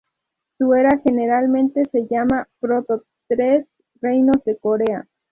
[0.57, 3.67] Su era generalmente se llama proto- tres
[4.01, 5.07] reinos de Corea.